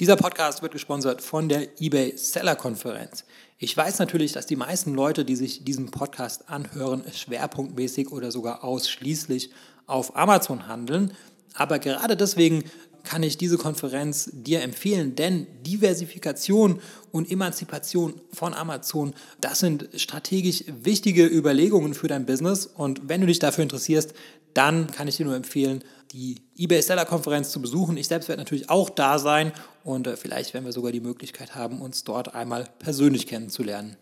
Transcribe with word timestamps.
Dieser 0.00 0.16
Podcast 0.16 0.62
wird 0.62 0.72
gesponsert 0.72 1.20
von 1.20 1.50
der 1.50 1.78
eBay 1.78 2.16
Seller 2.16 2.56
Konferenz. 2.56 3.26
Ich 3.58 3.76
weiß 3.76 3.98
natürlich, 3.98 4.32
dass 4.32 4.46
die 4.46 4.56
meisten 4.56 4.94
Leute, 4.94 5.26
die 5.26 5.36
sich 5.36 5.62
diesen 5.62 5.90
Podcast 5.90 6.48
anhören, 6.48 7.04
schwerpunktmäßig 7.12 8.10
oder 8.10 8.30
sogar 8.30 8.64
ausschließlich 8.64 9.50
auf 9.86 10.16
Amazon 10.16 10.66
handeln. 10.68 11.12
Aber 11.52 11.78
gerade 11.78 12.16
deswegen 12.16 12.64
kann 13.04 13.22
ich 13.22 13.36
diese 13.38 13.58
Konferenz 13.58 14.30
dir 14.32 14.62
empfehlen, 14.62 15.14
denn 15.14 15.46
Diversifikation 15.66 16.80
und 17.12 17.30
Emanzipation 17.30 18.20
von 18.32 18.54
Amazon, 18.54 19.14
das 19.40 19.60
sind 19.60 19.88
strategisch 19.96 20.64
wichtige 20.82 21.26
Überlegungen 21.26 21.94
für 21.94 22.08
dein 22.08 22.26
Business. 22.26 22.66
Und 22.66 23.08
wenn 23.08 23.20
du 23.20 23.26
dich 23.26 23.38
dafür 23.38 23.62
interessierst, 23.62 24.14
dann 24.54 24.88
kann 24.88 25.08
ich 25.08 25.16
dir 25.16 25.26
nur 25.26 25.36
empfehlen, 25.36 25.82
die 26.12 26.42
eBay 26.56 26.82
Seller 26.82 27.04
Konferenz 27.04 27.50
zu 27.50 27.62
besuchen. 27.62 27.96
Ich 27.96 28.08
selbst 28.08 28.28
werde 28.28 28.42
natürlich 28.42 28.68
auch 28.68 28.90
da 28.90 29.18
sein 29.18 29.52
und 29.84 30.06
äh, 30.06 30.16
vielleicht 30.16 30.54
werden 30.54 30.64
wir 30.64 30.72
sogar 30.72 30.92
die 30.92 31.00
Möglichkeit 31.00 31.54
haben, 31.54 31.80
uns 31.80 32.04
dort 32.04 32.34
einmal 32.34 32.68
persönlich 32.78 33.26
kennenzulernen. 33.26 33.96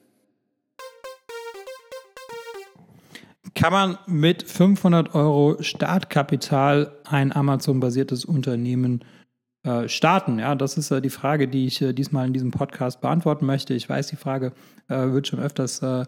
Kann 3.58 3.72
man 3.72 3.98
mit 4.06 4.44
500 4.44 5.16
Euro 5.16 5.56
Startkapital 5.58 6.92
ein 7.04 7.34
Amazon-basiertes 7.34 8.24
Unternehmen 8.24 9.04
äh, 9.64 9.88
starten? 9.88 10.38
Ja, 10.38 10.54
das 10.54 10.78
ist 10.78 10.92
äh, 10.92 11.02
die 11.02 11.10
Frage, 11.10 11.48
die 11.48 11.66
ich 11.66 11.82
äh, 11.82 11.92
diesmal 11.92 12.28
in 12.28 12.32
diesem 12.32 12.52
Podcast 12.52 13.00
beantworten 13.00 13.46
möchte. 13.46 13.74
Ich 13.74 13.88
weiß, 13.88 14.06
die 14.06 14.16
Frage 14.16 14.52
äh, 14.86 15.08
wird 15.08 15.26
schon 15.26 15.40
öfters 15.40 15.82
äh, 15.82 16.04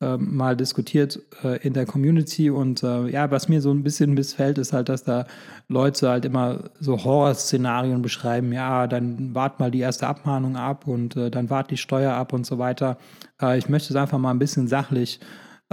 ähm, 0.00 0.36
mal 0.36 0.56
diskutiert 0.56 1.18
äh, 1.42 1.56
in 1.66 1.72
der 1.72 1.86
Community 1.86 2.50
und 2.50 2.84
äh, 2.84 3.08
ja, 3.08 3.32
was 3.32 3.48
mir 3.48 3.60
so 3.60 3.72
ein 3.72 3.82
bisschen 3.82 4.14
missfällt, 4.14 4.58
ist 4.58 4.72
halt, 4.72 4.88
dass 4.88 5.02
da 5.02 5.26
Leute 5.66 6.08
halt 6.08 6.24
immer 6.24 6.70
so 6.78 7.02
Horrorszenarien 7.02 8.00
beschreiben, 8.00 8.52
ja, 8.52 8.86
dann 8.86 9.34
wart 9.34 9.58
mal 9.58 9.72
die 9.72 9.80
erste 9.80 10.06
Abmahnung 10.06 10.54
ab 10.54 10.86
und 10.86 11.16
äh, 11.16 11.32
dann 11.32 11.50
wart 11.50 11.72
die 11.72 11.76
Steuer 11.78 12.12
ab 12.14 12.32
und 12.32 12.46
so 12.46 12.58
weiter. 12.58 12.96
Äh, 13.40 13.58
ich 13.58 13.68
möchte 13.68 13.92
es 13.92 13.96
einfach 13.96 14.18
mal 14.18 14.30
ein 14.30 14.38
bisschen 14.38 14.68
sachlich 14.68 15.18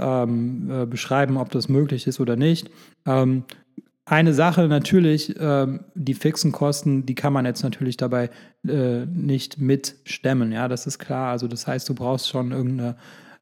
ähm, 0.00 0.70
äh, 0.70 0.86
beschreiben, 0.86 1.36
ob 1.36 1.50
das 1.50 1.68
möglich 1.68 2.06
ist 2.06 2.20
oder 2.20 2.36
nicht. 2.36 2.70
Ähm, 3.06 3.44
eine 4.04 4.34
Sache 4.34 4.66
natürlich, 4.66 5.36
ähm, 5.38 5.84
die 5.94 6.14
fixen 6.14 6.50
Kosten, 6.50 7.06
die 7.06 7.14
kann 7.14 7.32
man 7.32 7.46
jetzt 7.46 7.62
natürlich 7.62 7.96
dabei 7.96 8.30
äh, 8.66 9.06
nicht 9.06 9.58
mitstemmen, 9.58 10.50
ja, 10.50 10.66
das 10.66 10.86
ist 10.86 10.98
klar. 10.98 11.30
Also 11.30 11.46
das 11.46 11.66
heißt, 11.66 11.88
du 11.88 11.94
brauchst 11.94 12.28
schon 12.28 12.50
irgendeine 12.50 12.96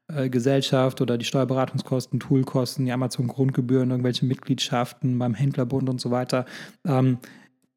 äh, 0.07 0.29
Gesellschaft 0.29 1.01
oder 1.01 1.17
die 1.17 1.25
Steuerberatungskosten, 1.25 2.19
Toolkosten, 2.19 2.85
die 2.85 2.91
Amazon-Grundgebühren, 2.91 3.91
irgendwelche 3.91 4.25
Mitgliedschaften 4.25 5.17
beim 5.17 5.33
Händlerbund 5.33 5.89
und 5.89 6.01
so 6.01 6.11
weiter. 6.11 6.45
Ähm, 6.85 7.17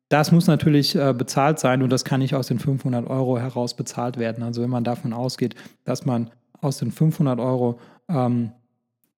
das 0.08 0.30
muss 0.30 0.46
natürlich 0.46 0.94
äh, 0.94 1.14
bezahlt 1.16 1.58
sein 1.58 1.82
und 1.82 1.90
das 1.90 2.04
kann 2.04 2.20
nicht 2.20 2.34
aus 2.34 2.48
den 2.48 2.58
500 2.58 3.08
Euro 3.08 3.38
heraus 3.38 3.74
bezahlt 3.74 4.18
werden. 4.18 4.42
Also 4.42 4.60
wenn 4.60 4.68
man 4.68 4.84
davon 4.84 5.14
ausgeht, 5.14 5.54
dass 5.84 6.04
man 6.04 6.30
aus 6.60 6.76
den 6.76 6.90
500 6.90 7.40
Euro 7.40 7.78
ähm, 8.08 8.52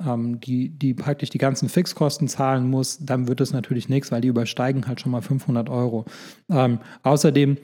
ähm, 0.03 0.41
die, 0.41 0.70
die 0.70 0.95
praktisch 0.95 1.31
die 1.31 1.39
ganzen 1.39 1.69
Fixkosten 1.69 2.28
zahlen 2.28 2.69
muss, 2.69 2.98
dann 3.05 3.28
wird 3.28 3.41
es 3.41 3.53
natürlich 3.53 3.89
nichts, 3.89 4.11
weil 4.11 4.20
die 4.20 4.28
übersteigen 4.28 4.86
halt 4.86 5.01
schon 5.01 5.12
mal 5.12 5.23
500 5.23 5.69
Euro. 5.69 6.05
Ähm, 6.51 6.78
außerdem 7.03 7.56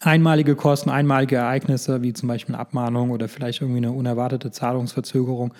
einmalige 0.00 0.56
Kosten, 0.56 0.90
einmalige 0.90 1.36
Ereignisse, 1.36 2.02
wie 2.02 2.12
zum 2.12 2.28
Beispiel 2.28 2.54
eine 2.54 2.60
Abmahnung 2.60 3.10
oder 3.10 3.28
vielleicht 3.28 3.60
irgendwie 3.60 3.78
eine 3.78 3.92
unerwartete 3.92 4.50
Zahlungsverzögerung. 4.50 5.54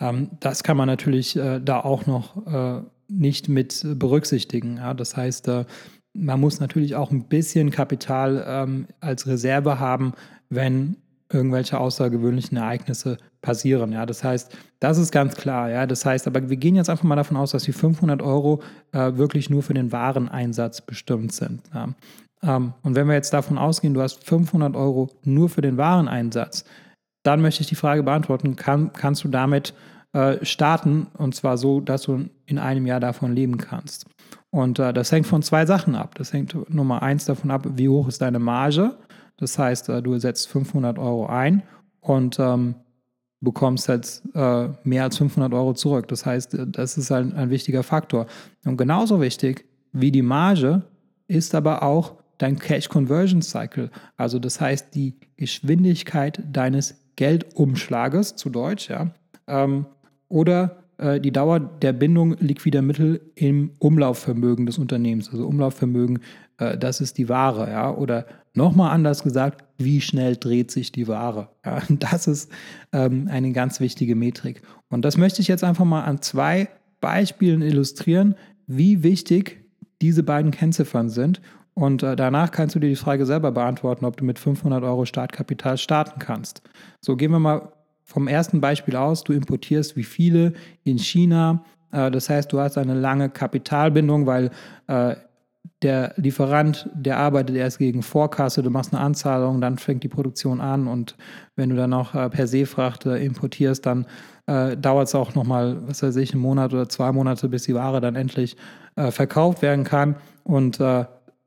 Ähm, 0.00 0.30
das 0.40 0.62
kann 0.62 0.76
man 0.76 0.86
natürlich 0.86 1.36
äh, 1.36 1.60
da 1.60 1.80
auch 1.80 2.06
noch 2.06 2.46
äh, 2.46 2.82
nicht 3.08 3.48
mit 3.48 3.84
berücksichtigen. 3.98 4.76
Ja? 4.76 4.94
Das 4.94 5.16
heißt, 5.16 5.48
äh, 5.48 5.64
man 6.12 6.40
muss 6.40 6.60
natürlich 6.60 6.94
auch 6.94 7.10
ein 7.10 7.28
bisschen 7.28 7.70
Kapital 7.70 8.44
ähm, 8.46 8.86
als 9.00 9.26
Reserve 9.26 9.78
haben, 9.78 10.12
wenn 10.48 10.96
irgendwelche 11.32 11.78
außergewöhnlichen 11.78 12.56
Ereignisse 12.56 13.18
passieren. 13.42 13.92
Ja, 13.92 14.06
das 14.06 14.22
heißt, 14.22 14.56
das 14.80 14.98
ist 14.98 15.12
ganz 15.12 15.34
klar. 15.34 15.70
Ja, 15.70 15.86
das 15.86 16.04
heißt, 16.04 16.26
aber 16.26 16.48
wir 16.48 16.56
gehen 16.56 16.76
jetzt 16.76 16.88
einfach 16.88 17.04
mal 17.04 17.16
davon 17.16 17.36
aus, 17.36 17.50
dass 17.50 17.64
die 17.64 17.72
500 17.72 18.22
Euro 18.22 18.62
äh, 18.92 19.16
wirklich 19.16 19.50
nur 19.50 19.62
für 19.62 19.74
den 19.74 19.92
Wareneinsatz 19.92 20.80
bestimmt 20.80 21.32
sind. 21.32 21.62
Ja. 21.74 21.88
Ähm, 22.42 22.74
und 22.82 22.94
wenn 22.94 23.08
wir 23.08 23.14
jetzt 23.14 23.32
davon 23.32 23.58
ausgehen, 23.58 23.94
du 23.94 24.02
hast 24.02 24.24
500 24.24 24.76
Euro 24.76 25.10
nur 25.24 25.48
für 25.48 25.62
den 25.62 25.76
Wareneinsatz, 25.76 26.64
dann 27.24 27.40
möchte 27.40 27.62
ich 27.62 27.68
die 27.68 27.74
Frage 27.74 28.02
beantworten, 28.02 28.54
kann, 28.56 28.92
kannst 28.92 29.24
du 29.24 29.28
damit 29.28 29.74
äh, 30.12 30.44
starten 30.44 31.08
und 31.18 31.34
zwar 31.34 31.58
so, 31.58 31.80
dass 31.80 32.02
du 32.02 32.26
in 32.46 32.58
einem 32.58 32.86
Jahr 32.86 33.00
davon 33.00 33.34
leben 33.34 33.58
kannst. 33.58 34.06
Und 34.50 34.78
äh, 34.78 34.92
das 34.92 35.10
hängt 35.12 35.26
von 35.26 35.42
zwei 35.42 35.66
Sachen 35.66 35.94
ab. 35.94 36.14
Das 36.14 36.32
hängt 36.32 36.56
Nummer 36.72 37.02
eins 37.02 37.24
davon 37.24 37.50
ab, 37.50 37.66
wie 37.74 37.88
hoch 37.88 38.08
ist 38.08 38.22
deine 38.22 38.38
Marge. 38.38 38.96
Das 39.36 39.58
heißt, 39.58 39.88
äh, 39.88 40.02
du 40.02 40.18
setzt 40.18 40.48
500 40.48 40.98
Euro 40.98 41.26
ein 41.26 41.62
und 42.00 42.38
ähm, 42.38 42.74
bekommst 43.40 43.88
jetzt 43.88 44.22
äh, 44.34 44.68
mehr 44.84 45.04
als 45.04 45.18
500 45.18 45.52
Euro 45.52 45.74
zurück. 45.74 46.08
Das 46.08 46.24
heißt, 46.24 46.54
äh, 46.54 46.66
das 46.66 46.96
ist 46.96 47.12
ein, 47.12 47.34
ein 47.34 47.50
wichtiger 47.50 47.82
Faktor. 47.82 48.26
Und 48.64 48.76
genauso 48.76 49.20
wichtig 49.20 49.66
wie 49.92 50.10
die 50.10 50.22
Marge 50.22 50.82
ist 51.28 51.54
aber 51.54 51.82
auch 51.82 52.14
dein 52.38 52.58
Cash 52.58 52.88
Conversion 52.88 53.42
Cycle. 53.42 53.90
Also 54.16 54.38
das 54.38 54.60
heißt 54.60 54.94
die 54.94 55.14
Geschwindigkeit 55.36 56.42
deines 56.50 56.96
Geldumschlages 57.16 58.36
zu 58.36 58.50
Deutsch, 58.50 58.90
ja. 58.90 59.10
Ähm, 59.46 59.86
oder 60.28 60.82
äh, 60.98 61.20
die 61.20 61.32
Dauer 61.32 61.60
der 61.60 61.92
Bindung 61.92 62.36
liquider 62.38 62.82
Mittel 62.82 63.20
im 63.34 63.72
Umlaufvermögen 63.78 64.66
des 64.66 64.78
Unternehmens. 64.78 65.30
Also 65.30 65.46
Umlaufvermögen, 65.46 66.20
äh, 66.58 66.76
das 66.78 67.00
ist 67.00 67.18
die 67.18 67.28
Ware, 67.28 67.70
ja. 67.70 67.94
Oder 67.94 68.26
nochmal 68.54 68.92
anders 68.92 69.22
gesagt, 69.22 69.64
wie 69.78 70.00
schnell 70.00 70.36
dreht 70.36 70.70
sich 70.70 70.92
die 70.92 71.08
Ware? 71.08 71.48
Ja? 71.64 71.82
Das 71.88 72.26
ist 72.26 72.50
ähm, 72.92 73.28
eine 73.30 73.52
ganz 73.52 73.80
wichtige 73.80 74.16
Metrik. 74.16 74.62
Und 74.88 75.04
das 75.04 75.16
möchte 75.16 75.42
ich 75.42 75.48
jetzt 75.48 75.64
einfach 75.64 75.84
mal 75.84 76.04
an 76.04 76.22
zwei 76.22 76.68
Beispielen 77.00 77.62
illustrieren, 77.62 78.34
wie 78.66 79.02
wichtig 79.02 79.64
diese 80.00 80.22
beiden 80.22 80.50
Kennziffern 80.50 81.08
sind 81.08 81.40
und 81.78 82.02
äh, 82.02 82.16
danach 82.16 82.52
kannst 82.52 82.74
du 82.74 82.78
dir 82.78 82.88
die 82.88 82.96
Frage 82.96 83.26
selber 83.26 83.52
beantworten, 83.52 84.06
ob 84.06 84.16
du 84.16 84.24
mit 84.24 84.38
500 84.38 84.82
Euro 84.82 85.04
Startkapital 85.04 85.76
starten 85.76 86.18
kannst. 86.18 86.62
So 87.02 87.16
gehen 87.16 87.30
wir 87.30 87.38
mal 87.38 87.70
vom 88.06 88.28
ersten 88.28 88.60
Beispiel 88.60 88.96
aus. 88.96 89.24
Du 89.24 89.32
importierst 89.34 89.96
wie 89.96 90.04
viele 90.04 90.54
in 90.84 90.98
China. 90.98 91.64
Äh, 91.92 92.10
das 92.10 92.30
heißt, 92.30 92.50
du 92.52 92.60
hast 92.60 92.78
eine 92.78 92.94
lange 92.94 93.28
Kapitalbindung, 93.28 94.26
weil 94.26 94.50
äh, 94.86 95.16
der 95.82 96.14
Lieferant, 96.16 96.88
der 96.94 97.18
arbeitet 97.18 97.56
erst 97.56 97.78
gegen 97.78 98.02
Vorkasse, 98.02 98.62
du 98.62 98.70
machst 98.70 98.94
eine 98.94 99.02
Anzahlung, 99.02 99.60
dann 99.60 99.76
fängt 99.76 100.04
die 100.04 100.08
Produktion 100.08 100.60
an 100.60 100.86
und 100.86 101.16
wenn 101.56 101.68
du 101.68 101.76
dann 101.76 101.90
noch 101.90 102.14
äh, 102.14 102.30
per 102.30 102.46
Seefracht 102.46 103.04
äh, 103.04 103.22
importierst, 103.24 103.84
dann 103.84 104.06
äh, 104.46 104.76
dauert 104.76 105.08
es 105.08 105.14
auch 105.14 105.34
nochmal, 105.34 105.76
was 105.86 106.02
weiß 106.02 106.16
ich, 106.16 106.32
einen 106.32 106.40
Monat 106.40 106.72
oder 106.72 106.88
zwei 106.88 107.12
Monate, 107.12 107.48
bis 107.48 107.64
die 107.64 107.74
Ware 107.74 108.00
dann 108.00 108.14
endlich 108.14 108.56
äh, 108.94 109.10
verkauft 109.10 109.60
werden 109.60 109.84
kann. 109.84 110.16
Und 110.44 110.80
äh, 110.80 111.04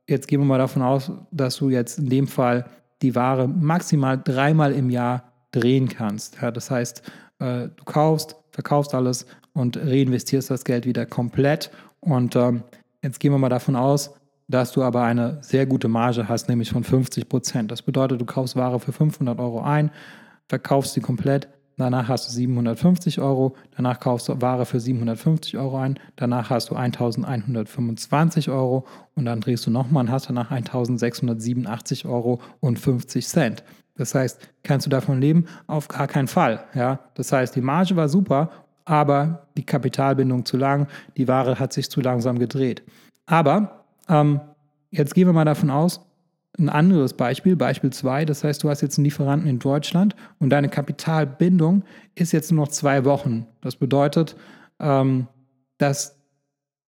jetzt 0.07 0.27
gehen 0.27 0.41
wir 0.41 0.45
mal 0.45 0.59
davon 0.59 0.81
aus, 0.81 1.11
dass 1.31 1.55
du 1.55 1.69
jetzt 1.69 1.97
in 1.97 2.09
dem 2.09 2.27
Fall 2.27 2.65
die 3.01 3.15
Ware 3.15 3.47
maximal 3.47 4.21
dreimal 4.21 4.73
im 4.73 4.89
Jahr 4.89 5.28
drehen 5.51 5.89
kannst. 5.89 6.41
Ja, 6.41 6.51
das 6.51 6.69
heißt, 6.71 7.03
äh, 7.39 7.69
du 7.75 7.83
kaufst, 7.85 8.35
verkaufst 8.51 8.93
alles 8.93 9.25
und 9.53 9.77
reinvestierst 9.77 10.49
das 10.49 10.63
Geld 10.63 10.85
wieder 10.85 11.05
komplett. 11.05 11.71
Und 11.99 12.35
ähm, 12.35 12.63
jetzt 13.01 13.19
gehen 13.19 13.31
wir 13.31 13.37
mal 13.37 13.49
davon 13.49 13.75
aus, 13.75 14.11
dass 14.47 14.71
du 14.71 14.83
aber 14.83 15.03
eine 15.03 15.37
sehr 15.41 15.65
gute 15.65 15.87
Marge 15.87 16.27
hast, 16.27 16.49
nämlich 16.49 16.71
von 16.71 16.83
50 16.83 17.29
Prozent. 17.29 17.71
Das 17.71 17.81
bedeutet, 17.81 18.19
du 18.19 18.25
kaufst 18.25 18.55
Ware 18.55 18.79
für 18.79 18.91
500 18.91 19.39
Euro 19.39 19.61
ein, 19.61 19.91
verkaufst 20.47 20.93
sie 20.93 21.01
komplett, 21.01 21.47
danach 21.77 22.07
hast 22.07 22.27
du 22.27 22.33
750 22.33 23.21
Euro, 23.21 23.55
danach 23.75 23.99
kaufst 23.99 24.27
du 24.27 24.41
Ware 24.41 24.65
für 24.65 24.79
750 24.79 25.57
Euro 25.57 25.77
ein, 25.77 25.99
danach 26.15 26.49
hast 26.49 26.71
du 26.71 26.75
1125 26.75 28.49
Euro 28.49 28.87
und 29.13 29.25
dann 29.25 29.39
drehst 29.39 29.67
du 29.67 29.71
nochmal 29.71 30.05
und 30.05 30.11
hast 30.11 30.29
danach 30.29 30.49
1687 30.49 32.05
Euro 32.05 32.41
und 32.59 32.79
50 32.79 33.27
Cent. 33.27 33.63
Das 33.99 34.15
heißt, 34.15 34.39
kannst 34.63 34.85
du 34.85 34.89
davon 34.89 35.19
leben? 35.19 35.45
Auf 35.67 35.89
gar 35.89 36.07
keinen 36.07 36.29
Fall. 36.29 36.63
Ja? 36.73 36.99
Das 37.15 37.33
heißt, 37.33 37.53
die 37.53 37.61
Marge 37.61 37.97
war 37.97 38.07
super, 38.07 38.49
aber 38.85 39.47
die 39.57 39.65
Kapitalbindung 39.65 40.45
zu 40.45 40.55
lang, 40.55 40.87
die 41.17 41.27
Ware 41.27 41.59
hat 41.59 41.73
sich 41.73 41.91
zu 41.91 41.99
langsam 41.99 42.39
gedreht. 42.39 42.81
Aber 43.25 43.83
ähm, 44.07 44.39
jetzt 44.89 45.13
gehen 45.13 45.27
wir 45.27 45.33
mal 45.33 45.43
davon 45.43 45.69
aus, 45.69 45.99
ein 46.57 46.69
anderes 46.69 47.13
Beispiel, 47.13 47.57
Beispiel 47.57 47.91
2, 47.91 48.23
das 48.23 48.43
heißt, 48.45 48.63
du 48.63 48.69
hast 48.69 48.79
jetzt 48.81 48.97
einen 48.97 49.03
Lieferanten 49.03 49.49
in 49.49 49.59
Deutschland 49.59 50.15
und 50.39 50.49
deine 50.49 50.69
Kapitalbindung 50.69 51.83
ist 52.15 52.31
jetzt 52.31 52.53
nur 52.53 52.65
noch 52.65 52.71
zwei 52.71 53.03
Wochen. 53.03 53.47
Das 53.59 53.75
bedeutet, 53.75 54.37
ähm, 54.79 55.27
dass 55.77 56.17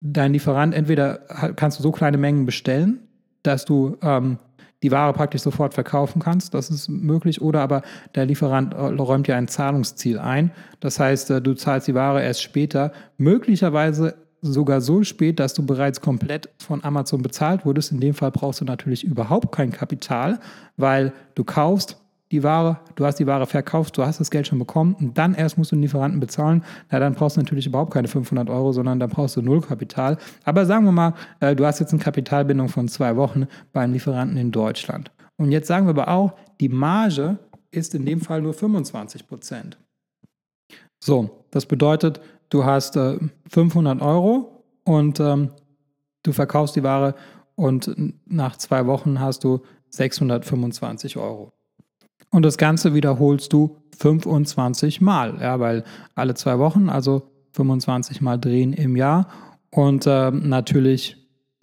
dein 0.00 0.32
Lieferant 0.32 0.74
entweder 0.74 1.18
kannst 1.54 1.78
du 1.78 1.84
so 1.84 1.92
kleine 1.92 2.18
Mengen 2.18 2.46
bestellen, 2.46 2.98
dass 3.44 3.64
du 3.64 3.96
ähm, 4.02 4.38
die 4.82 4.90
Ware 4.90 5.12
praktisch 5.12 5.42
sofort 5.42 5.74
verkaufen 5.74 6.20
kannst, 6.20 6.54
das 6.54 6.70
ist 6.70 6.88
möglich, 6.88 7.40
oder 7.40 7.60
aber 7.60 7.82
der 8.14 8.26
Lieferant 8.26 8.74
äh, 8.74 8.76
räumt 8.76 9.26
dir 9.26 9.36
ein 9.36 9.48
Zahlungsziel 9.48 10.18
ein. 10.18 10.50
Das 10.80 11.00
heißt, 11.00 11.30
äh, 11.30 11.42
du 11.42 11.54
zahlst 11.54 11.88
die 11.88 11.94
Ware 11.94 12.22
erst 12.22 12.42
später, 12.42 12.92
möglicherweise 13.16 14.14
sogar 14.42 14.80
so 14.80 15.02
spät, 15.02 15.40
dass 15.40 15.54
du 15.54 15.64
bereits 15.64 16.00
komplett 16.00 16.50
von 16.58 16.84
Amazon 16.84 17.22
bezahlt 17.22 17.64
wurdest. 17.64 17.92
In 17.92 18.00
dem 18.00 18.14
Fall 18.14 18.30
brauchst 18.30 18.60
du 18.60 18.64
natürlich 18.64 19.02
überhaupt 19.02 19.52
kein 19.52 19.72
Kapital, 19.72 20.38
weil 20.76 21.12
du 21.34 21.42
kaufst 21.42 22.00
die 22.32 22.42
Ware, 22.42 22.80
du 22.96 23.04
hast 23.04 23.18
die 23.18 23.26
Ware 23.26 23.46
verkauft, 23.46 23.96
du 23.96 24.04
hast 24.04 24.18
das 24.18 24.30
Geld 24.30 24.48
schon 24.48 24.58
bekommen 24.58 24.94
und 24.98 25.16
dann 25.16 25.34
erst 25.34 25.58
musst 25.58 25.70
du 25.70 25.76
den 25.76 25.82
Lieferanten 25.82 26.18
bezahlen. 26.18 26.64
Na, 26.90 26.98
dann 26.98 27.14
brauchst 27.14 27.36
du 27.36 27.40
natürlich 27.40 27.66
überhaupt 27.66 27.92
keine 27.92 28.08
500 28.08 28.50
Euro, 28.50 28.72
sondern 28.72 28.98
dann 28.98 29.10
brauchst 29.10 29.36
du 29.36 29.42
null 29.42 29.60
Kapital. 29.60 30.18
Aber 30.44 30.66
sagen 30.66 30.84
wir 30.84 30.92
mal, 30.92 31.14
äh, 31.40 31.54
du 31.54 31.64
hast 31.64 31.78
jetzt 31.78 31.92
eine 31.92 32.02
Kapitalbindung 32.02 32.68
von 32.68 32.88
zwei 32.88 33.16
Wochen 33.16 33.46
beim 33.72 33.92
Lieferanten 33.92 34.36
in 34.36 34.50
Deutschland. 34.50 35.12
Und 35.36 35.52
jetzt 35.52 35.68
sagen 35.68 35.86
wir 35.86 35.90
aber 35.90 36.08
auch, 36.08 36.32
die 36.60 36.68
Marge 36.68 37.38
ist 37.70 37.94
in 37.94 38.04
dem 38.04 38.20
Fall 38.20 38.42
nur 38.42 38.54
25 38.54 39.28
Prozent. 39.28 39.78
So, 40.98 41.44
das 41.50 41.66
bedeutet, 41.66 42.20
du 42.48 42.64
hast 42.64 42.96
äh, 42.96 43.18
500 43.48 44.00
Euro 44.02 44.64
und 44.84 45.20
ähm, 45.20 45.50
du 46.22 46.32
verkaufst 46.32 46.74
die 46.74 46.82
Ware 46.82 47.14
und 47.54 47.94
nach 48.26 48.56
zwei 48.56 48.86
Wochen 48.86 49.20
hast 49.20 49.44
du 49.44 49.62
625 49.90 51.16
Euro. 51.16 51.52
Und 52.36 52.42
das 52.42 52.58
Ganze 52.58 52.92
wiederholst 52.92 53.54
du 53.54 53.78
25 53.96 55.00
Mal, 55.00 55.38
ja, 55.40 55.58
weil 55.58 55.84
alle 56.14 56.34
zwei 56.34 56.58
Wochen, 56.58 56.90
also 56.90 57.30
25 57.52 58.20
Mal 58.20 58.36
drehen 58.36 58.74
im 58.74 58.94
Jahr. 58.94 59.28
Und 59.70 60.06
äh, 60.06 60.30
natürlich, 60.30 61.16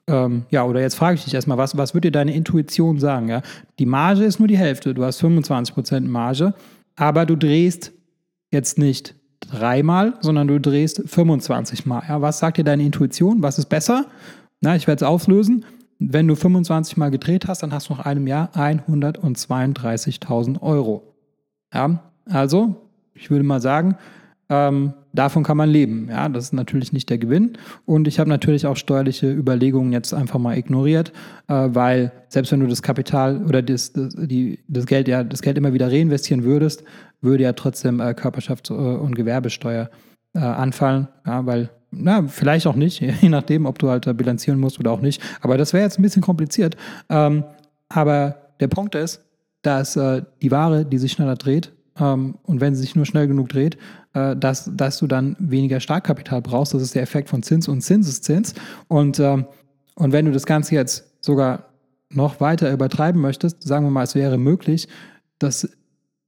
ähm, 0.07 0.47
ja, 0.49 0.65
oder 0.65 0.81
jetzt 0.81 0.95
frage 0.95 1.13
ich 1.13 1.25
dich 1.25 1.35
erstmal, 1.35 1.59
was, 1.59 1.77
was 1.77 1.93
würde 1.93 2.07
dir 2.07 2.11
deine 2.13 2.33
Intuition 2.33 2.97
sagen? 2.97 3.29
Ja? 3.29 3.43
Die 3.77 3.85
Marge 3.85 4.23
ist 4.23 4.39
nur 4.39 4.47
die 4.47 4.57
Hälfte, 4.57 4.95
du 4.95 5.03
hast 5.03 5.23
25% 5.23 6.07
Marge, 6.07 6.55
aber 6.95 7.27
du 7.27 7.35
drehst 7.35 7.91
jetzt 8.49 8.79
nicht 8.79 9.13
dreimal, 9.41 10.15
sondern 10.21 10.47
du 10.47 10.59
drehst 10.59 11.03
25 11.05 11.85
Mal. 11.85 12.01
Ja? 12.09 12.19
Was 12.23 12.39
sagt 12.39 12.57
dir 12.57 12.63
deine 12.63 12.81
Intuition? 12.81 13.43
Was 13.43 13.59
ist 13.59 13.69
besser? 13.69 14.07
Na, 14.59 14.75
ich 14.75 14.87
werde 14.87 15.05
es 15.05 15.07
auflösen. 15.07 15.65
Wenn 16.11 16.27
du 16.27 16.35
25 16.35 16.97
Mal 16.97 17.11
gedreht 17.11 17.47
hast, 17.47 17.63
dann 17.63 17.73
hast 17.73 17.89
du 17.89 17.93
nach 17.93 18.05
einem 18.05 18.27
Jahr 18.27 18.51
132.000 18.55 20.61
Euro. 20.61 21.13
Ja, 21.73 22.03
also, 22.25 22.75
ich 23.13 23.31
würde 23.31 23.43
mal 23.43 23.61
sagen, 23.61 23.95
ähm, 24.49 24.93
davon 25.13 25.43
kann 25.43 25.57
man 25.57 25.69
leben. 25.69 26.09
Ja, 26.09 26.27
das 26.27 26.45
ist 26.45 26.53
natürlich 26.53 26.91
nicht 26.91 27.09
der 27.09 27.17
Gewinn. 27.17 27.57
Und 27.85 28.07
ich 28.07 28.19
habe 28.19 28.29
natürlich 28.29 28.67
auch 28.67 28.75
steuerliche 28.75 29.31
Überlegungen 29.31 29.93
jetzt 29.93 30.13
einfach 30.13 30.39
mal 30.39 30.57
ignoriert, 30.57 31.13
äh, 31.47 31.69
weil 31.69 32.11
selbst 32.27 32.51
wenn 32.51 32.59
du 32.59 32.67
das 32.67 32.81
Kapital 32.81 33.43
oder 33.45 33.61
das, 33.61 33.93
das, 33.93 34.15
die, 34.15 34.59
das 34.67 34.85
Geld 34.85 35.07
ja 35.07 35.23
das 35.23 35.41
Geld 35.41 35.57
immer 35.57 35.73
wieder 35.73 35.91
reinvestieren 35.91 36.43
würdest, 36.43 36.83
würde 37.21 37.43
ja 37.43 37.53
trotzdem 37.53 38.01
äh, 38.01 38.09
Körperschafts- 38.09 38.71
und 38.71 39.15
Gewerbesteuer 39.15 39.89
äh, 40.35 40.39
anfallen, 40.39 41.07
ja, 41.25 41.45
weil 41.45 41.69
na, 41.95 42.27
vielleicht 42.27 42.67
auch 42.67 42.75
nicht, 42.75 43.01
je 43.21 43.29
nachdem, 43.29 43.65
ob 43.65 43.79
du 43.79 43.89
halt 43.89 44.05
bilanzieren 44.17 44.59
musst 44.59 44.79
oder 44.79 44.91
auch 44.91 45.01
nicht. 45.01 45.21
Aber 45.41 45.57
das 45.57 45.73
wäre 45.73 45.83
jetzt 45.83 45.99
ein 45.99 46.03
bisschen 46.03 46.21
kompliziert. 46.21 46.75
Ähm, 47.09 47.43
aber 47.89 48.35
der 48.59 48.67
Punkt 48.67 48.95
ist, 48.95 49.21
dass 49.61 49.95
äh, 49.95 50.23
die 50.41 50.51
Ware, 50.51 50.85
die 50.85 50.97
sich 50.97 51.11
schneller 51.11 51.35
dreht, 51.35 51.71
ähm, 51.99 52.35
und 52.43 52.61
wenn 52.61 52.75
sie 52.75 52.81
sich 52.81 52.95
nur 52.95 53.05
schnell 53.05 53.27
genug 53.27 53.49
dreht, 53.49 53.77
äh, 54.13 54.35
dass, 54.35 54.69
dass 54.73 54.97
du 54.97 55.07
dann 55.07 55.35
weniger 55.39 55.79
Startkapital 55.79 56.41
brauchst. 56.41 56.73
Das 56.73 56.81
ist 56.81 56.95
der 56.95 57.03
Effekt 57.03 57.29
von 57.29 57.43
Zins 57.43 57.67
und 57.67 57.81
Zinseszins. 57.81 58.53
Und, 58.87 59.19
ähm, 59.19 59.45
und 59.95 60.11
wenn 60.11 60.25
du 60.25 60.31
das 60.31 60.45
Ganze 60.45 60.75
jetzt 60.75 61.05
sogar 61.21 61.65
noch 62.09 62.39
weiter 62.39 62.71
übertreiben 62.71 63.21
möchtest, 63.21 63.63
sagen 63.63 63.85
wir 63.85 63.91
mal, 63.91 64.03
es 64.03 64.15
wäre 64.15 64.37
möglich, 64.37 64.87
dass 65.39 65.69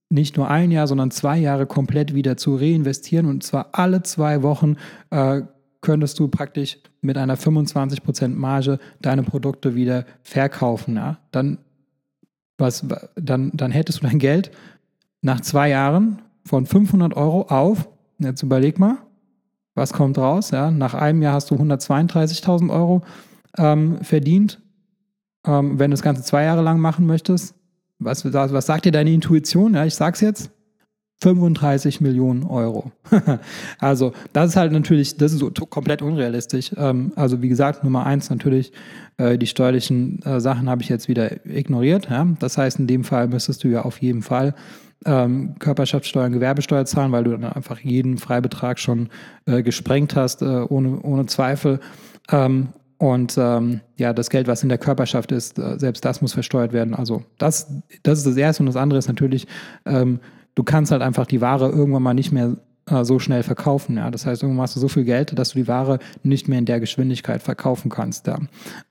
nicht 0.09 0.37
nur 0.37 0.49
ein 0.49 0.71
Jahr, 0.71 0.87
sondern 0.87 1.11
zwei 1.11 1.37
Jahre 1.37 1.65
komplett 1.65 2.13
wieder 2.13 2.37
zu 2.37 2.55
reinvestieren 2.55 3.25
und 3.25 3.43
zwar 3.43 3.69
alle 3.73 4.03
zwei 4.03 4.43
Wochen 4.43 4.75
äh, 5.09 5.41
könntest 5.85 6.17
du 6.19 6.27
praktisch 6.27 6.79
mit 7.01 7.15
einer 7.15 7.37
25% 7.37 8.29
Marge 8.29 8.79
deine 9.01 9.21
Produkte 9.21 9.75
wieder 9.75 10.05
verkaufen. 10.23 10.95
Ja? 10.95 11.19
Dann, 11.31 11.59
was, 12.57 12.83
dann, 13.15 13.51
dann 13.53 13.71
hättest 13.71 14.01
du 14.01 14.07
dein 14.07 14.17
Geld 14.17 14.49
nach 15.21 15.41
zwei 15.41 15.69
Jahren 15.69 16.23
von 16.43 16.65
500 16.65 17.15
Euro 17.15 17.43
auf, 17.43 17.87
jetzt 18.17 18.41
überleg 18.41 18.79
mal, 18.79 18.97
was 19.75 19.93
kommt 19.93 20.17
raus? 20.17 20.49
Ja? 20.49 20.71
Nach 20.71 20.95
einem 20.95 21.21
Jahr 21.21 21.35
hast 21.35 21.51
du 21.51 21.55
132.000 21.55 22.71
Euro 22.71 23.03
ähm, 23.57 23.99
verdient. 24.01 24.59
Ähm, 25.45 25.77
wenn 25.77 25.91
du 25.91 25.95
das 25.95 26.01
Ganze 26.01 26.23
zwei 26.23 26.45
Jahre 26.45 26.63
lang 26.63 26.79
machen 26.79 27.05
möchtest, 27.05 27.53
was, 27.99 28.25
was 28.33 28.65
sagt 28.65 28.85
dir 28.85 28.91
deine 28.91 29.11
Intuition? 29.11 29.75
Ja, 29.75 29.85
ich 29.85 29.93
sag's 29.93 30.19
jetzt. 30.19 30.49
35 31.21 32.01
Millionen 32.01 32.43
Euro. 32.43 32.91
also, 33.79 34.13
das 34.33 34.51
ist 34.51 34.55
halt 34.57 34.71
natürlich, 34.71 35.17
das 35.17 35.33
ist 35.33 35.39
so 35.39 35.49
komplett 35.49 36.01
unrealistisch. 36.01 36.71
Ähm, 36.77 37.13
also, 37.15 37.41
wie 37.41 37.49
gesagt, 37.49 37.83
Nummer 37.83 38.05
eins 38.05 38.29
natürlich, 38.29 38.71
äh, 39.17 39.37
die 39.37 39.47
steuerlichen 39.47 40.21
äh, 40.23 40.39
Sachen 40.39 40.69
habe 40.69 40.81
ich 40.81 40.89
jetzt 40.89 41.07
wieder 41.07 41.45
ignoriert. 41.45 42.09
Ja? 42.09 42.27
Das 42.39 42.57
heißt, 42.57 42.79
in 42.79 42.87
dem 42.87 43.03
Fall 43.03 43.27
müsstest 43.27 43.63
du 43.63 43.69
ja 43.69 43.83
auf 43.83 44.01
jeden 44.01 44.21
Fall 44.21 44.55
ähm, 45.05 45.55
Körperschaftssteuer 45.59 46.25
und 46.25 46.33
Gewerbesteuer 46.33 46.85
zahlen, 46.85 47.11
weil 47.11 47.23
du 47.23 47.31
dann 47.31 47.43
einfach 47.45 47.79
jeden 47.79 48.17
Freibetrag 48.17 48.79
schon 48.79 49.09
äh, 49.45 49.63
gesprengt 49.63 50.15
hast, 50.15 50.41
äh, 50.41 50.45
ohne, 50.45 51.01
ohne 51.01 51.25
Zweifel. 51.27 51.79
Ähm, 52.31 52.69
und 52.97 53.37
ähm, 53.37 53.81
ja, 53.97 54.13
das 54.13 54.29
Geld, 54.29 54.47
was 54.47 54.63
in 54.63 54.69
der 54.69 54.77
Körperschaft 54.77 55.31
ist, 55.31 55.59
äh, 55.59 55.77
selbst 55.77 56.05
das 56.05 56.21
muss 56.21 56.33
versteuert 56.33 56.73
werden. 56.73 56.93
Also 56.93 57.23
das, 57.37 57.67
das 58.03 58.19
ist 58.19 58.27
das 58.27 58.37
Erste. 58.37 58.63
Und 58.63 58.67
das 58.67 58.77
andere 58.77 58.99
ist 58.99 59.07
natürlich, 59.07 59.47
ähm, 59.85 60.19
du 60.55 60.63
kannst 60.63 60.91
halt 60.91 61.01
einfach 61.01 61.25
die 61.25 61.41
Ware 61.41 61.69
irgendwann 61.69 62.03
mal 62.03 62.13
nicht 62.13 62.31
mehr 62.31 62.57
äh, 62.87 63.03
so 63.03 63.19
schnell 63.19 63.43
verkaufen. 63.43 63.97
Ja? 63.97 64.09
Das 64.09 64.25
heißt, 64.25 64.41
irgendwann 64.43 64.63
hast 64.63 64.75
du 64.75 64.79
so 64.79 64.87
viel 64.87 65.03
Geld, 65.03 65.37
dass 65.37 65.49
du 65.49 65.59
die 65.59 65.67
Ware 65.67 65.99
nicht 66.23 66.47
mehr 66.47 66.59
in 66.59 66.65
der 66.65 66.79
Geschwindigkeit 66.79 67.41
verkaufen 67.41 67.89
kannst. 67.89 68.27
Ja? 68.27 68.39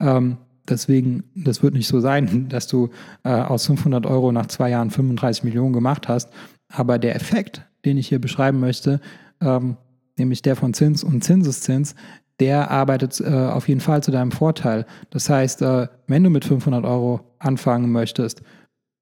Ähm, 0.01 0.37
deswegen, 0.69 1.25
das 1.35 1.63
wird 1.63 1.75
nicht 1.75 1.89
so 1.89 2.01
sein, 2.01 2.49
dass 2.51 2.67
du 2.67 2.91
äh, 3.25 3.31
aus 3.31 3.67
500 3.67 4.07
Euro 4.07 4.33
nach 4.33 4.47
zwei 4.47 4.71
Jahren 4.71 4.91
35 4.91 5.45
Millionen 5.45 5.73
gemacht 5.73 6.09
hast. 6.09 6.31
Aber 6.69 6.99
der 6.99 7.17
Effekt, 7.17 7.63
den 7.85 7.99
ich 7.99 8.09
hier 8.09 8.21
beschreiben 8.21 8.61
möchte, 8.61 9.01
ähm, 9.41 9.77
nämlich 10.17 10.43
der 10.43 10.57
von 10.57 10.75
Zins 10.75 11.05
und 11.05 11.25
Zinseszins, 11.25 11.95
der 12.41 12.71
arbeitet 12.71 13.21
äh, 13.21 13.29
auf 13.29 13.69
jeden 13.69 13.81
Fall 13.81 14.03
zu 14.03 14.11
deinem 14.11 14.33
Vorteil. 14.33 14.87
Das 15.11 15.31
heißt, 15.31 15.63
äh, 15.63 15.87
wenn 16.09 16.25
du 16.25 16.31
mit 16.31 16.45
500 16.45 16.85
Euro 16.85 17.21
anfangen 17.39 17.93
möchtest, 17.93 18.43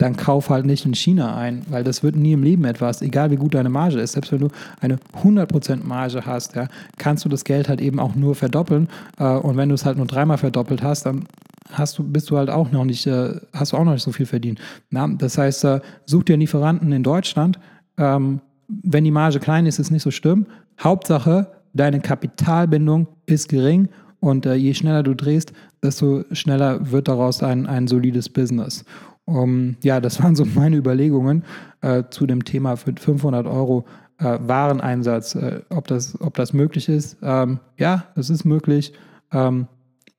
dann 0.02 0.16
kauf 0.16 0.50
halt 0.50 0.66
nicht 0.66 0.84
in 0.84 0.94
China 0.94 1.36
ein, 1.36 1.62
weil 1.68 1.84
das 1.84 2.02
wird 2.02 2.16
nie 2.16 2.32
im 2.32 2.42
Leben 2.42 2.64
etwas, 2.64 3.02
egal 3.02 3.30
wie 3.30 3.36
gut 3.36 3.54
deine 3.54 3.68
Marge 3.68 4.00
ist. 4.00 4.12
Selbst 4.12 4.32
wenn 4.32 4.40
du 4.40 4.48
eine 4.80 4.98
100% 5.22 5.84
Marge 5.84 6.26
hast, 6.26 6.56
ja, 6.56 6.66
kannst 6.98 7.24
du 7.24 7.28
das 7.28 7.44
Geld 7.44 7.68
halt 7.68 7.80
eben 7.80 8.00
auch 8.00 8.16
nur 8.16 8.34
verdoppeln. 8.34 8.88
Äh, 9.18 9.24
und 9.24 9.56
wenn 9.56 9.68
du 9.68 9.76
es 9.76 9.84
halt 9.84 9.96
nur 9.96 10.06
dreimal 10.06 10.38
verdoppelt 10.38 10.82
hast, 10.82 11.06
dann 11.06 11.24
hast 11.70 11.98
du, 11.98 12.02
bist 12.02 12.30
du 12.30 12.36
halt 12.36 12.50
auch 12.50 12.72
noch 12.72 12.84
nicht, 12.84 13.06
äh, 13.06 13.34
hast 13.52 13.72
du 13.72 13.76
auch 13.76 13.84
noch 13.84 13.92
nicht 13.92 14.02
so 14.02 14.10
viel 14.10 14.26
verdient. 14.26 14.60
Na, 14.90 15.06
das 15.06 15.38
heißt, 15.38 15.64
äh, 15.64 15.80
such 16.04 16.24
dir 16.24 16.32
einen 16.32 16.40
Lieferanten 16.40 16.90
in 16.90 17.04
Deutschland. 17.04 17.60
Ähm, 17.96 18.40
wenn 18.66 19.04
die 19.04 19.12
Marge 19.12 19.38
klein 19.38 19.66
ist, 19.66 19.78
ist 19.78 19.92
nicht 19.92 20.02
so 20.02 20.10
schlimm. 20.10 20.46
Hauptsache, 20.80 21.46
deine 21.74 22.00
Kapitalbindung 22.00 23.06
ist 23.26 23.48
gering 23.48 23.88
und 24.18 24.46
je 24.46 24.72
schneller 24.72 25.02
du 25.02 25.14
drehst, 25.14 25.52
desto 25.82 26.24
schneller 26.32 26.90
wird 26.92 27.08
daraus 27.08 27.42
ein, 27.42 27.66
ein 27.66 27.88
solides 27.88 28.28
Business. 28.28 28.84
Um, 29.32 29.76
ja, 29.82 30.00
das 30.00 30.22
waren 30.22 30.36
so 30.36 30.44
meine 30.54 30.76
Überlegungen 30.76 31.44
äh, 31.80 32.04
zu 32.10 32.26
dem 32.26 32.44
Thema 32.44 32.76
für 32.76 32.92
500 32.94 33.46
Euro 33.46 33.86
äh, 34.18 34.38
Wareneinsatz, 34.40 35.34
äh, 35.34 35.62
ob, 35.70 35.86
das, 35.88 36.20
ob 36.20 36.34
das 36.34 36.52
möglich 36.52 36.88
ist. 36.88 37.16
Ähm, 37.22 37.58
ja, 37.78 38.04
es 38.14 38.30
ist 38.30 38.44
möglich, 38.44 38.92
ähm, 39.32 39.66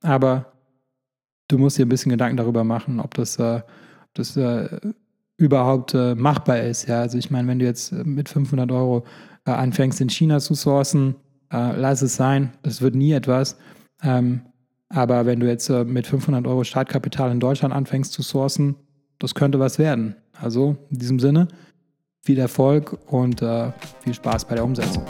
aber 0.02 0.54
du 1.48 1.58
musst 1.58 1.78
dir 1.78 1.86
ein 1.86 1.90
bisschen 1.90 2.10
Gedanken 2.10 2.38
darüber 2.38 2.64
machen, 2.64 3.00
ob 3.00 3.14
das, 3.14 3.38
äh, 3.38 3.62
ob 3.62 4.14
das 4.16 4.36
äh, 4.36 4.80
überhaupt 5.38 5.94
äh, 5.94 6.16
machbar 6.16 6.62
ist. 6.62 6.88
Ja, 6.88 7.02
also 7.02 7.18
ich 7.18 7.30
meine, 7.30 7.48
wenn 7.48 7.60
du 7.60 7.66
jetzt 7.66 7.92
mit 7.92 8.30
500 8.30 8.72
Euro 8.72 9.04
anfängst 9.46 10.00
in 10.00 10.10
China 10.10 10.40
zu 10.40 10.54
sourcen, 10.54 11.16
lass 11.52 12.02
es 12.02 12.16
sein, 12.16 12.54
das 12.64 12.82
wird 12.82 12.96
nie 12.96 13.12
etwas. 13.12 13.58
Ähm, 14.02 14.42
aber 14.88 15.26
wenn 15.26 15.42
du 15.42 15.48
jetzt 15.48 15.70
mit 15.70 16.08
500 16.08 16.48
Euro 16.48 16.64
Startkapital 16.64 17.30
in 17.30 17.42
Deutschland 17.42 17.74
anfängst 17.74 18.14
zu 18.14 18.22
sourcen, 18.22 18.76
das 19.24 19.34
könnte 19.34 19.58
was 19.58 19.80
werden. 19.80 20.18
Also 20.42 20.76
in 20.92 21.00
diesem 21.00 21.18
Sinne, 21.18 21.48
viel 22.20 22.40
Erfolg 22.40 22.98
und 23.08 23.42
äh, 23.42 23.72
viel 24.04 24.14
Spaß 24.14 24.44
bei 24.46 24.56
der 24.56 24.66
Umsetzung. 24.66 25.06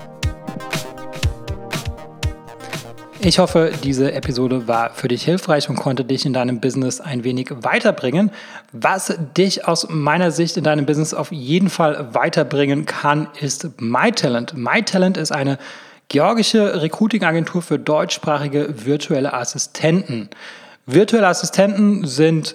Ich 3.18 3.40
hoffe, 3.40 3.72
diese 3.82 4.12
Episode 4.12 4.68
war 4.68 4.90
für 4.90 5.08
dich 5.08 5.24
hilfreich 5.24 5.68
und 5.68 5.74
konnte 5.74 6.04
dich 6.04 6.26
in 6.26 6.32
deinem 6.32 6.60
Business 6.60 7.00
ein 7.00 7.24
wenig 7.24 7.50
weiterbringen. 7.50 8.30
Was 8.70 9.18
dich 9.36 9.66
aus 9.66 9.88
meiner 9.90 10.30
Sicht 10.30 10.56
in 10.56 10.62
deinem 10.62 10.86
Business 10.86 11.12
auf 11.12 11.32
jeden 11.32 11.68
Fall 11.68 12.14
weiterbringen 12.14 12.86
kann, 12.86 13.26
ist 13.40 13.80
MyTalent. 13.80 14.54
MyTalent 14.56 15.16
ist 15.16 15.32
eine 15.32 15.58
Georgische 16.06 16.80
Recruiting-Agentur 16.82 17.62
für 17.62 17.80
deutschsprachige 17.80 18.84
virtuelle 18.84 19.32
Assistenten. 19.32 20.28
Virtuelle 20.86 21.26
Assistenten 21.26 22.06
sind 22.06 22.54